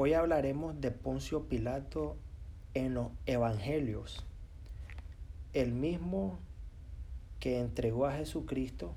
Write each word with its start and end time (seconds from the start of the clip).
Hoy 0.00 0.12
hablaremos 0.12 0.80
de 0.80 0.92
Poncio 0.92 1.48
Pilato 1.48 2.16
en 2.72 2.94
los 2.94 3.08
Evangelios, 3.26 4.24
el 5.54 5.72
mismo 5.72 6.38
que 7.40 7.58
entregó 7.58 8.06
a 8.06 8.12
Jesucristo 8.12 8.94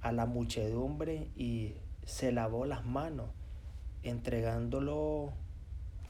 a 0.00 0.10
la 0.10 0.26
muchedumbre 0.26 1.28
y 1.36 1.74
se 2.04 2.32
lavó 2.32 2.66
las 2.66 2.84
manos, 2.84 3.28
entregándolo 4.02 5.34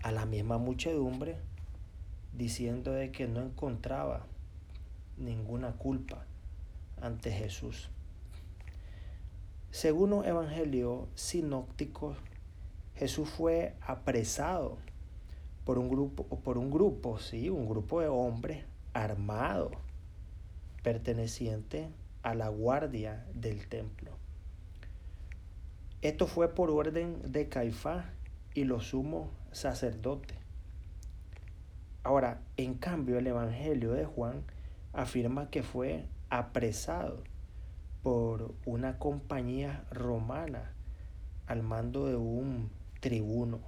a 0.02 0.10
la 0.10 0.24
misma 0.24 0.56
muchedumbre, 0.56 1.36
diciendo 2.32 2.92
de 2.94 3.12
que 3.12 3.28
no 3.28 3.42
encontraba 3.42 4.24
ninguna 5.18 5.72
culpa 5.72 6.24
ante 7.02 7.30
Jesús. 7.30 7.90
Según 9.70 10.08
los 10.08 10.24
evangelios 10.24 11.08
sinópticos, 11.14 12.16
Jesús 13.00 13.30
fue 13.30 13.76
apresado 13.80 14.76
por 15.64 15.78
un 15.78 15.88
grupo, 15.88 16.26
por 16.40 16.58
un 16.58 16.70
grupo, 16.70 17.18
sí, 17.18 17.48
un 17.48 17.66
grupo 17.66 18.02
de 18.02 18.08
hombres 18.08 18.66
armados, 18.92 19.72
pertenecientes 20.82 21.88
a 22.22 22.34
la 22.34 22.50
guardia 22.50 23.24
del 23.32 23.66
templo. 23.68 24.10
Esto 26.02 26.26
fue 26.26 26.54
por 26.54 26.70
orden 26.70 27.32
de 27.32 27.48
Caifás 27.48 28.04
y 28.52 28.64
los 28.64 28.88
sumos 28.88 29.30
sacerdotes. 29.50 30.36
Ahora, 32.02 32.42
en 32.58 32.74
cambio, 32.74 33.16
el 33.16 33.26
Evangelio 33.26 33.92
de 33.92 34.04
Juan 34.04 34.42
afirma 34.92 35.48
que 35.48 35.62
fue 35.62 36.04
apresado 36.28 37.24
por 38.02 38.54
una 38.66 38.98
compañía 38.98 39.86
romana 39.90 40.74
al 41.46 41.62
mando 41.62 42.06
de 42.06 42.16
un 42.16 42.78
tribuno. 43.00 43.60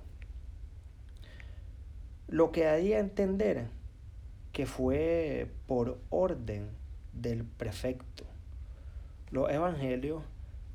Lo 2.29 2.53
que 2.53 2.67
haría 2.67 2.99
entender 2.99 3.67
que 4.53 4.67
fue 4.67 5.51
por 5.67 5.99
orden 6.11 6.69
del 7.13 7.45
prefecto. 7.45 8.25
Los 9.31 9.51
evangelios 9.51 10.23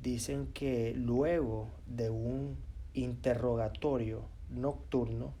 dicen 0.02 0.48
que 0.52 0.92
luego 0.94 1.68
de 1.86 2.10
un 2.10 2.56
interrogatorio 2.94 4.24
nocturno, 4.50 5.32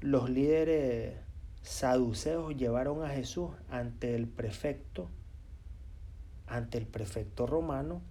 los 0.00 0.30
líderes 0.30 1.16
saduceos 1.62 2.56
llevaron 2.56 3.04
a 3.04 3.08
Jesús 3.08 3.50
ante 3.70 4.14
el 4.14 4.26
prefecto, 4.28 5.08
ante 6.46 6.78
el 6.78 6.86
prefecto 6.86 7.46
romano, 7.46 8.02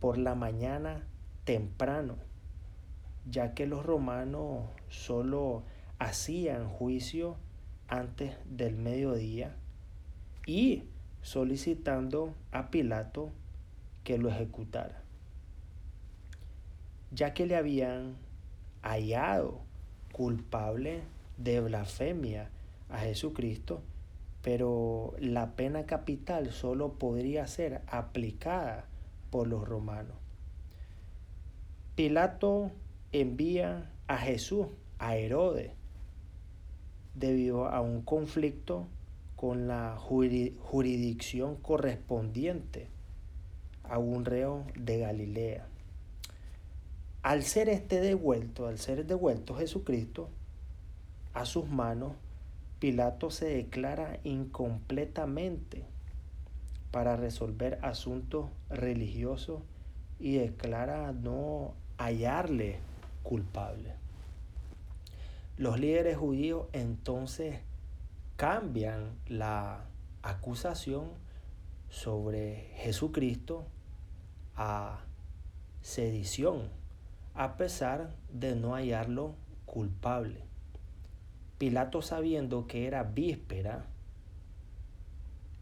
por 0.00 0.18
la 0.18 0.34
mañana 0.34 1.06
temprano, 1.44 2.16
ya 3.30 3.54
que 3.54 3.66
los 3.66 3.84
romanos 3.84 4.64
solo 4.88 5.62
hacían 5.98 6.68
juicio 6.68 7.36
antes 7.88 8.36
del 8.44 8.76
mediodía 8.76 9.56
y 10.46 10.84
solicitando 11.22 12.34
a 12.52 12.70
Pilato 12.70 13.30
que 14.02 14.18
lo 14.18 14.28
ejecutara, 14.28 15.02
ya 17.10 17.32
que 17.32 17.46
le 17.46 17.56
habían 17.56 18.16
hallado 18.82 19.60
culpable 20.12 21.02
de 21.38 21.60
blasfemia 21.60 22.50
a 22.90 22.98
Jesucristo, 22.98 23.82
pero 24.42 25.14
la 25.18 25.56
pena 25.56 25.86
capital 25.86 26.52
solo 26.52 26.92
podría 26.98 27.46
ser 27.46 27.80
aplicada 27.86 28.84
por 29.30 29.46
los 29.46 29.66
romanos. 29.66 30.16
Pilato 31.94 32.70
envía 33.20 33.90
a 34.08 34.18
Jesús 34.18 34.66
a 34.98 35.16
Herodes 35.16 35.70
debido 37.14 37.68
a 37.68 37.80
un 37.80 38.02
conflicto 38.02 38.88
con 39.36 39.68
la 39.68 39.96
jurisdicción 39.96 41.54
correspondiente 41.56 42.88
a 43.84 43.98
un 43.98 44.24
reo 44.24 44.64
de 44.74 44.98
Galilea. 44.98 45.66
Al 47.22 47.44
ser 47.44 47.68
este 47.68 48.00
devuelto, 48.00 48.66
al 48.66 48.78
ser 48.78 49.06
devuelto 49.06 49.54
Jesucristo 49.54 50.28
a 51.34 51.46
sus 51.46 51.68
manos, 51.68 52.14
Pilato 52.80 53.30
se 53.30 53.46
declara 53.46 54.18
incompletamente 54.24 55.84
para 56.90 57.16
resolver 57.16 57.78
asuntos 57.82 58.50
religiosos 58.70 59.62
y 60.18 60.34
declara 60.34 61.12
no 61.12 61.74
hallarle 61.96 62.80
culpable. 63.24 63.96
Los 65.56 65.80
líderes 65.80 66.16
judíos 66.16 66.66
entonces 66.72 67.58
cambian 68.36 69.18
la 69.26 69.84
acusación 70.22 71.10
sobre 71.88 72.70
Jesucristo 72.76 73.66
a 74.56 75.00
sedición, 75.80 76.68
a 77.34 77.56
pesar 77.56 78.14
de 78.32 78.54
no 78.54 78.74
hallarlo 78.74 79.34
culpable. 79.66 80.42
Pilato 81.58 82.02
sabiendo 82.02 82.66
que 82.66 82.86
era 82.86 83.02
víspera 83.02 83.86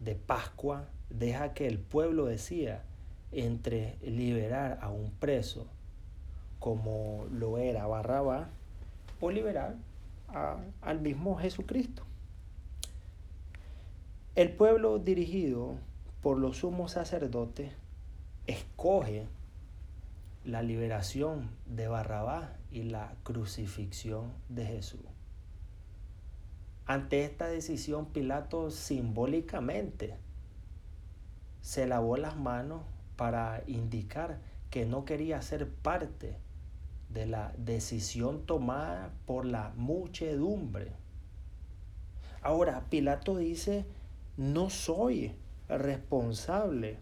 de 0.00 0.15
Pascua, 0.15 0.89
deja 1.11 1.55
que 1.55 1.67
el 1.67 1.79
pueblo 1.79 2.27
decía 2.27 2.84
entre 3.31 3.99
liberar 4.03 4.79
a 4.83 4.91
un 4.91 5.11
preso 5.12 5.67
como 6.62 7.27
lo 7.33 7.59
era 7.59 7.89
Barrabá 7.89 8.49
o 9.21 9.33
liberar 9.33 9.75
al 10.81 11.00
mismo 11.00 11.34
Jesucristo. 11.34 12.05
El 14.37 14.53
pueblo 14.53 15.00
dirigido 15.00 15.75
por 16.23 16.39
los 16.39 16.59
sumos 16.59 16.93
sacerdotes 16.93 17.73
escoge 18.47 19.27
la 20.45 20.62
liberación 20.62 21.50
de 21.67 21.89
Barrabás 21.89 22.50
y 22.71 22.84
la 22.84 23.12
crucifixión 23.25 24.33
de 24.49 24.65
Jesús. 24.65 25.00
Ante 26.87 27.25
esta 27.25 27.49
decisión, 27.49 28.06
Pilato 28.06 28.71
simbólicamente 28.71 30.15
se 31.61 31.89
lavó 31.89 32.17
las 32.19 32.37
manos 32.37 32.83
para 33.17 33.65
indicar 33.67 34.39
que 34.71 34.87
no 34.87 35.05
quería 35.05 35.43
ser 35.43 35.69
parte 35.69 36.37
de 37.12 37.27
la 37.27 37.53
decisión 37.59 38.47
tomada 38.47 39.12
por 39.27 39.45
la 39.45 39.73
muchedumbre. 39.77 40.93
Ahora, 42.41 42.87
Pilato 42.91 43.37
dice, 43.37 43.84
no 44.37 44.71
soy 44.71 45.33
responsable 45.69 46.99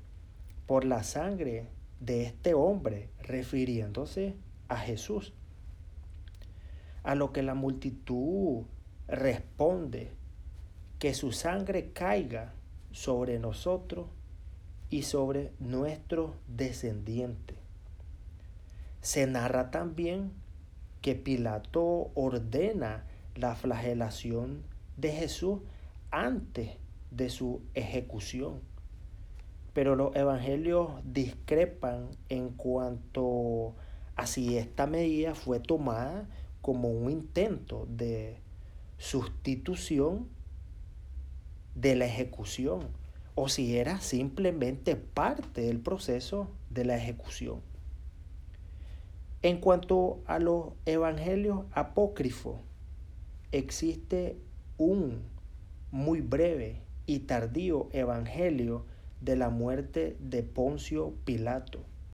por 0.66 0.84
la 0.84 1.03
sangre 1.03 1.69
de 2.00 2.25
este 2.25 2.54
hombre, 2.54 3.10
refiriéndose 3.21 4.34
a 4.69 4.76
Jesús. 4.76 5.32
A 7.03 7.15
lo 7.15 7.32
que 7.32 7.42
la 7.42 7.54
multitud 7.54 8.65
responde, 9.09 10.10
que 10.98 11.15
su 11.15 11.32
sangre 11.32 11.92
caiga 11.92 12.53
sobre 12.92 13.38
nosotros 13.38 14.09
y 14.91 15.03
sobre 15.03 15.53
nuestros 15.59 16.32
descendientes. 16.48 17.59
Se 19.00 19.27
narra 19.27 19.71
también 19.71 20.33
que 21.00 21.15
Pilato 21.15 22.11
ordena 22.15 23.06
la 23.34 23.55
flagelación 23.55 24.62
de 24.97 25.12
Jesús 25.12 25.61
antes 26.11 26.77
de 27.10 27.31
su 27.31 27.62
ejecución. 27.75 28.60
Pero 29.72 29.97
los 29.97 30.15
evangelios 30.16 30.91
discrepan 31.05 32.10
en 32.28 32.50
cuanto 32.50 33.75
a 34.16 34.27
si 34.27 34.59
esta 34.59 34.87
medida 34.87 35.34
fue 35.34 35.60
tomada 35.60 36.28
como 36.60 36.91
un 36.91 37.10
intento 37.10 37.86
de 37.89 38.39
sustitución 38.98 40.28
de 41.74 41.97
la 41.97 42.04
ejecución 42.04 42.89
o 43.34 43.48
si 43.48 43.78
era 43.78 44.01
simplemente 44.01 44.97
parte 44.97 45.63
del 45.63 45.80
proceso 45.80 46.51
de 46.69 46.84
la 46.84 46.97
ejecución. 46.97 47.70
En 49.42 49.59
cuanto 49.59 50.22
a 50.27 50.39
los 50.39 50.75
evangelios 50.84 51.65
apócrifos, 51.72 52.57
existe 53.53 54.37
un 54.77 55.22
muy 55.91 56.21
breve 56.21 56.83
y 57.07 57.21
tardío 57.21 57.89
evangelio 57.92 58.84
de 59.22 59.37
la 59.37 59.48
muerte 59.48 60.19
de 60.21 60.42
Poncio 60.42 61.15
Pilato, 61.25 61.81